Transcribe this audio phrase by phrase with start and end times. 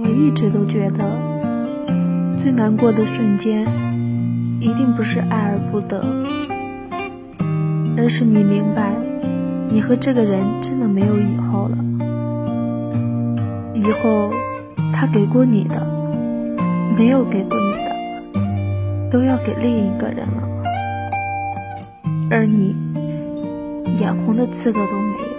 [0.00, 1.04] 我一直都觉得
[2.40, 3.66] 最难过的瞬间
[4.60, 6.00] 一定不是爱而不得
[7.96, 8.92] 而是你明白
[9.70, 11.76] 你和这个人真的没有以后了。
[13.74, 14.30] 以后
[14.92, 15.86] 他给过你的
[16.96, 20.48] 没有给过你的都要给另一个人了。
[22.30, 22.76] 而你
[23.98, 25.37] 眼红的资格都没有。